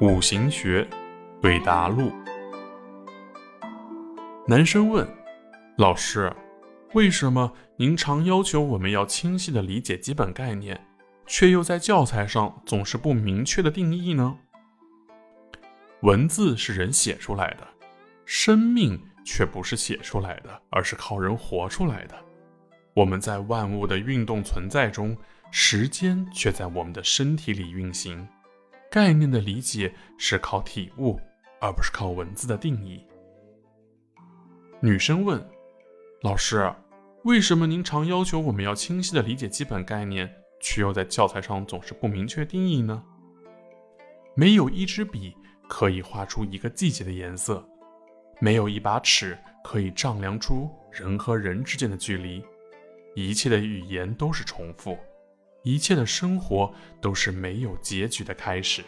[0.00, 0.88] 五行学
[1.42, 2.10] 对答录。
[4.46, 5.06] 男生问
[5.76, 6.32] ：“老师，
[6.94, 10.86] 为什么您常要求我们要清晰的理解基本概念，
[11.26, 14.38] 却又在教材上总是不明确的定义呢？”
[16.00, 17.68] 文字是人写出来的，
[18.24, 22.14] 生命却不是写出来的，而是靠人活出来的。
[22.94, 25.16] 我们在万物的运动存在中。
[25.52, 28.28] 时间却在我们的身体里运行，
[28.90, 31.16] 概念的理解是靠体悟，
[31.60, 33.06] 而不是靠文字的定义。
[34.80, 35.40] 女生问
[36.22, 36.74] ：“老师，
[37.22, 40.28] 为什么您常要求我们要清晰的理解基本概念，
[40.60, 43.00] 却又在教材上总是不明确定义呢？”
[44.34, 45.36] 没有一支笔
[45.68, 47.64] 可以画出一个季节的颜色，
[48.40, 52.44] 没有一把尺可以丈量出人和人之间的距离，
[53.14, 54.98] 一切的语言都是重复。
[55.62, 58.82] 一切的生活都是没有结局的开始。